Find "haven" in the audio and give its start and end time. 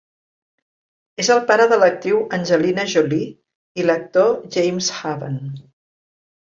5.03-5.43